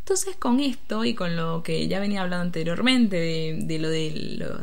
[0.00, 4.58] Entonces con esto y con lo que ya venía hablando anteriormente de, lo de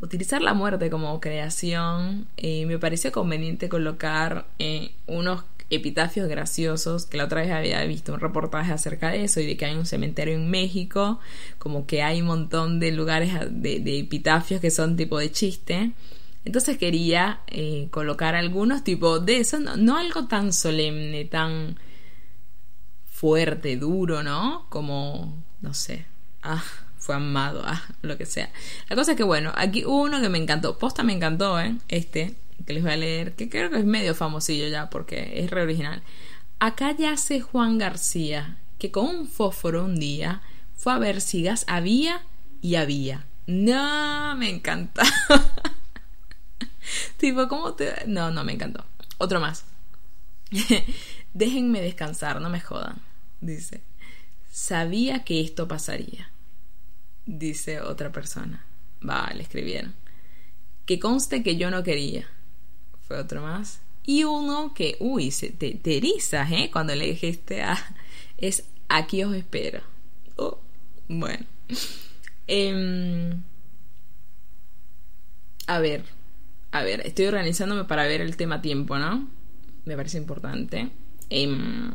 [0.00, 7.18] utilizar la muerte como creación, eh, me pareció conveniente colocar eh, unos epitafios graciosos, que
[7.18, 9.84] la otra vez había visto un reportaje acerca de eso y de que hay un
[9.84, 11.20] cementerio en México,
[11.58, 15.92] como que hay un montón de lugares de, de epitafios que son tipo de chiste.
[16.48, 21.78] Entonces quería eh, colocar algunos tipos de eso, no, algo tan solemne, tan
[23.04, 24.64] fuerte, duro, ¿no?
[24.70, 26.06] Como, no sé,
[26.42, 26.64] ah,
[26.96, 28.50] fue amado, ah, lo que sea.
[28.88, 31.76] La cosa es que, bueno, aquí uno que me encantó, posta me encantó, ¿eh?
[31.88, 35.50] Este, que les voy a leer, que creo que es medio famosillo ya porque es
[35.50, 36.02] re original.
[36.60, 40.40] Acá yace Juan García, que con un fósforo un día
[40.74, 42.22] fue a ver si gas había
[42.62, 43.26] y había.
[43.46, 45.02] No, me encanta.
[47.16, 48.04] tipo, ¿cómo te.?
[48.06, 48.84] No, no, me encantó.
[49.18, 49.64] Otro más.
[51.34, 53.00] Déjenme descansar, no me jodan.
[53.40, 53.82] Dice.
[54.50, 56.30] Sabía que esto pasaría.
[57.26, 58.64] Dice otra persona.
[59.00, 59.94] Vale, escribieron.
[60.86, 62.26] Que conste que yo no quería.
[63.06, 63.80] Fue otro más.
[64.04, 66.70] Y uno que, uy, se, te, te erizas, ¿eh?
[66.72, 67.76] Cuando le dijiste a.
[68.38, 69.82] Es aquí os espero.
[70.36, 70.58] Oh,
[71.08, 71.44] bueno.
[72.50, 73.42] Em,
[75.66, 76.02] a ver,
[76.70, 79.28] a ver, estoy organizándome para ver el tema tiempo, ¿no?
[79.84, 80.90] Me parece importante.
[81.30, 81.92] Em,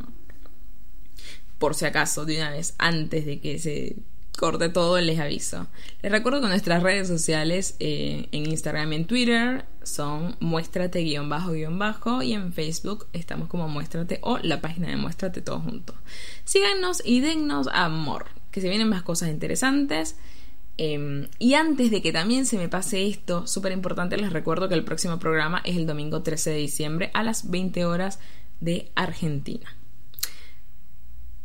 [1.59, 3.95] por si acaso, de una vez, antes de que se
[4.37, 5.67] corte todo, les aviso.
[6.01, 11.29] Les recuerdo que nuestras redes sociales eh, en Instagram y en Twitter son muéstrate guion
[11.29, 15.59] bajo guion bajo y en Facebook estamos como muéstrate o la página de muéstrate todo
[15.59, 15.93] junto.
[16.45, 20.15] Síganos y dennos amor, que se vienen más cosas interesantes.
[20.77, 24.75] Em, y antes de que también se me pase esto, súper importante, les recuerdo que
[24.75, 28.19] el próximo programa es el domingo 13 de diciembre a las 20 horas
[28.59, 29.75] de Argentina.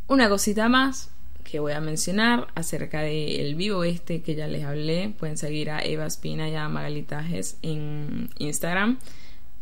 [0.07, 1.11] Una cosita más
[1.43, 5.13] que voy a mencionar acerca del vivo este que ya les hablé.
[5.17, 8.99] Pueden seguir a Eva Espina y a Magalitajes en Instagram.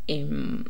[0.08, 0.64] Em,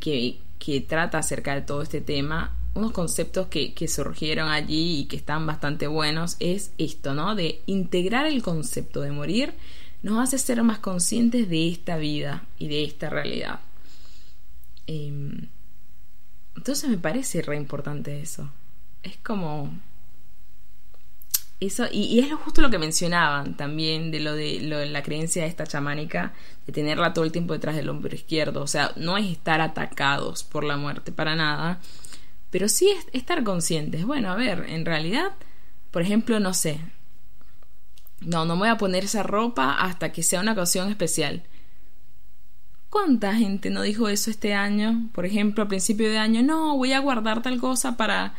[0.00, 5.16] que, que trata acerca de todo este tema unos conceptos que, surgieron allí y que
[5.16, 7.34] están bastante buenos es esto, ¿no?
[7.34, 9.54] De integrar el concepto de morir
[10.02, 13.60] nos hace ser más conscientes de esta vida y de esta realidad.
[14.86, 15.48] Em,
[16.56, 18.50] entonces me parece re importante eso.
[19.02, 19.72] Es como...
[21.60, 25.44] Eso, y, es justo lo que mencionaban también de lo de, lo de la creencia
[25.44, 26.32] esta chamánica,
[26.64, 28.62] de tenerla todo el tiempo detrás del hombro izquierdo.
[28.62, 31.80] O sea, no es estar atacados por la muerte para nada,
[32.50, 34.04] pero sí es estar conscientes.
[34.04, 35.32] Bueno, a ver, en realidad,
[35.90, 36.80] por ejemplo, no sé.
[38.20, 41.44] No, no me voy a poner esa ropa hasta que sea una ocasión especial.
[42.90, 45.10] ¿Cuánta gente no dijo eso este año?
[45.12, 48.34] Por ejemplo, a principio de año, no, voy a guardar tal cosa para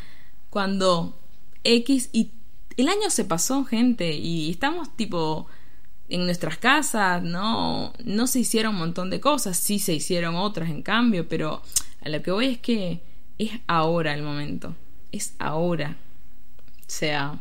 [0.49, 1.18] cuando
[1.64, 2.32] X y
[2.78, 5.47] el año se pasó, gente, y estamos tipo
[6.07, 10.70] en nuestras casas, no, no se hicieron un montón de cosas, sí se hicieron otras
[10.70, 11.62] en cambio, pero
[12.01, 13.01] a lo que voy es que
[13.40, 14.76] es ahora el momento,
[15.12, 15.98] es ahora.
[16.82, 17.40] O sea,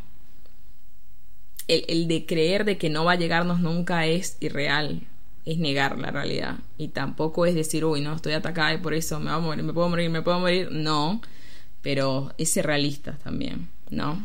[1.67, 5.03] el, de creer de que no va a llegarnos nunca es irreal,
[5.45, 6.59] es negar la realidad.
[6.79, 9.65] Y tampoco es decir, uy, no, estoy atacada y por eso me, va a morir,
[9.65, 10.69] me puedo morir, me puedo morir.
[10.71, 11.21] No,
[11.83, 14.25] pero es ser realistas también, ¿no?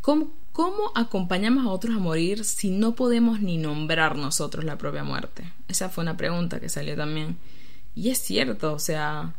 [0.00, 5.04] ¿Cómo, ¿Cómo acompañamos a otros a morir si no podemos ni nombrar nosotros la propia
[5.04, 5.44] muerte?
[5.68, 7.38] Esa fue una pregunta que salió también.
[7.94, 9.34] Y es cierto, o sea,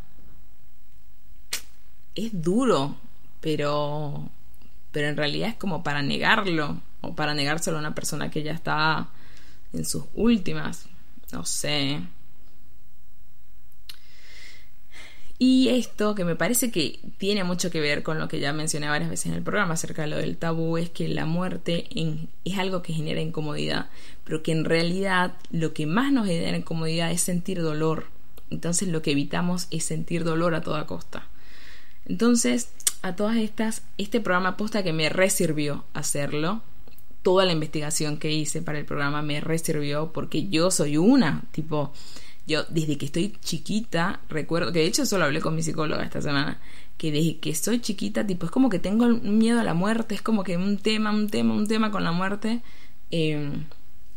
[2.15, 2.95] es duro,
[3.41, 4.29] pero,
[4.91, 8.53] pero en realidad es como para negarlo, o para negárselo a una persona que ya
[8.53, 9.09] está
[9.73, 10.85] en sus últimas,
[11.31, 12.01] no sé.
[15.39, 18.87] Y esto, que me parece que tiene mucho que ver con lo que ya mencioné
[18.87, 21.89] varias veces en el programa acerca de lo del tabú, es que la muerte
[22.45, 23.89] es algo que genera incomodidad,
[24.23, 28.05] pero que en realidad lo que más nos genera incomodidad es sentir dolor.
[28.51, 31.27] Entonces lo que evitamos es sentir dolor a toda costa.
[32.05, 32.69] Entonces,
[33.01, 36.61] a todas estas, este programa posta que me resirvió hacerlo,
[37.21, 41.93] toda la investigación que hice para el programa me resirvió porque yo soy una, tipo,
[42.45, 46.21] yo desde que estoy chiquita, recuerdo, que de hecho solo hablé con mi psicóloga esta
[46.21, 46.59] semana,
[46.97, 50.21] que desde que soy chiquita, tipo, es como que tengo miedo a la muerte, es
[50.21, 52.61] como que un tema, un tema, un tema con la muerte.
[53.11, 53.65] Em,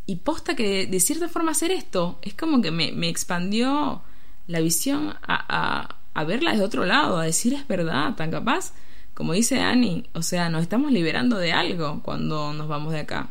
[0.07, 4.03] y posta que de, cierta forma hacer esto es como que me, me expandió
[4.47, 8.73] la visión a, a verla desde otro lado, a decir es verdad, tan capaz,
[9.15, 13.31] como dice Annie, o sea, nos estamos liberando de algo cuando nos vamos de acá.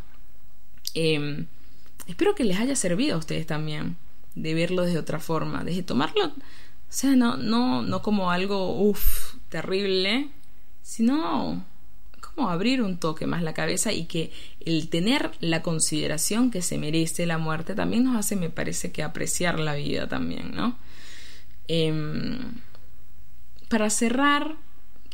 [0.94, 1.46] Em,
[2.08, 3.98] espero que les haya servido a ustedes también
[4.36, 6.34] de verlo de otra forma, de tomarlo, o
[6.90, 10.30] sea, no, no, no como algo, uff, terrible,
[10.82, 11.66] sino
[12.36, 16.78] como abrir un toque más la cabeza y que el tener la consideración que se
[16.78, 20.78] merece la muerte también nos hace, me parece que apreciar la vida también, ¿no?
[21.68, 21.94] Eh,
[23.66, 24.56] para cerrar,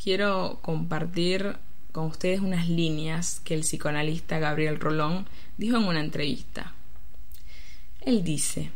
[0.02, 1.56] quiero compartir
[1.92, 5.26] con ustedes unas líneas que el psicoanalista Gabriel Rolón
[5.58, 6.72] dijo en una entrevista.
[8.00, 8.70] Él dice,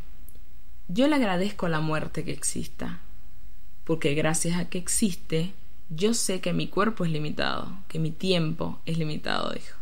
[0.88, 3.00] yo le agradezco la muerte que exista,
[3.84, 5.52] porque gracias a que existe,
[5.88, 9.76] yo sé que mi cuerpo es limitado, que mi tiempo es limitado, dijo.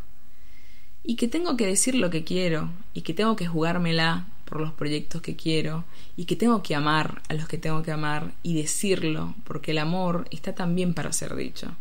[1.03, 4.72] Y que tengo que decir lo que quiero, y que tengo que jugármela por los
[4.72, 5.82] proyectos que quiero
[6.16, 9.78] y que tengo que amar a los que tengo que amar y decirlo, porque el
[9.78, 11.74] amor está también para ser dicho.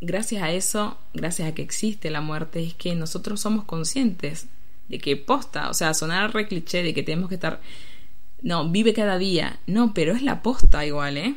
[0.00, 4.46] Gracias a eso, gracias a que existe la muerte, es que nosotros somos conscientes
[4.88, 7.60] de que posta, o sea, sonar re cliché de que tenemos que estar,
[8.40, 11.34] no, vive cada día, no, pero es la posta igual, ¿eh?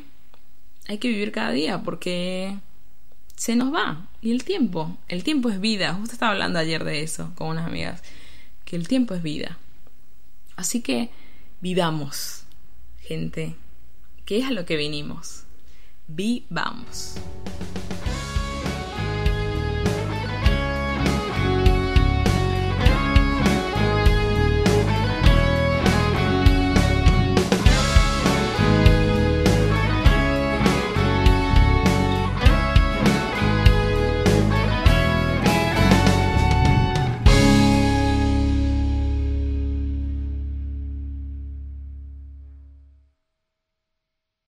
[0.86, 2.58] Hay que vivir cada día porque
[3.34, 4.06] se nos va.
[4.20, 5.94] Y el tiempo, el tiempo es vida.
[5.94, 8.04] Justo estaba hablando ayer de eso con unas amigas
[8.76, 9.58] el tiempo es vida.
[10.56, 11.10] Así que
[11.60, 12.44] vivamos,
[13.00, 13.56] gente,
[14.24, 15.44] que es a lo que vinimos.
[16.08, 17.16] Vivamos.